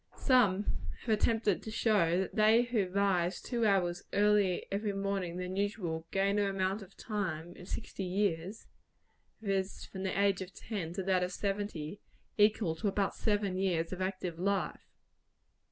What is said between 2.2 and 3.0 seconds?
that they who